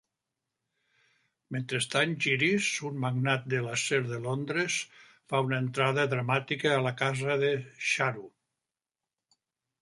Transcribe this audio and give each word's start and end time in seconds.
Mentrestant, 1.55 2.15
Girish, 2.25 2.69
un 2.89 2.97
magnat 3.03 3.45
de 3.55 3.59
l'acer 3.65 3.99
de 4.13 4.19
Londres, 4.23 4.79
fa 5.35 5.43
una 5.49 5.61
entrada 5.65 6.07
dramàtica 6.15 6.73
a 6.79 6.81
la 6.89 6.95
casa 7.03 7.37
de 7.45 7.53
Charu. 7.93 8.27